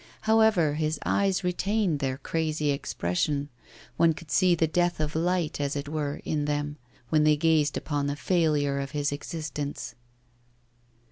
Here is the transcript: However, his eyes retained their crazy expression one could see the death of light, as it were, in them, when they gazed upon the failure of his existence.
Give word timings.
However, 0.21 0.73
his 0.73 0.97
eyes 1.05 1.43
retained 1.43 1.99
their 1.99 2.17
crazy 2.17 2.71
expression 2.71 3.49
one 3.97 4.13
could 4.15 4.31
see 4.31 4.55
the 4.55 4.65
death 4.65 4.99
of 4.99 5.15
light, 5.15 5.61
as 5.61 5.75
it 5.75 5.87
were, 5.87 6.21
in 6.25 6.45
them, 6.45 6.77
when 7.09 7.23
they 7.23 7.37
gazed 7.37 7.77
upon 7.77 8.07
the 8.07 8.15
failure 8.15 8.79
of 8.79 8.89
his 8.97 9.11
existence. 9.11 9.93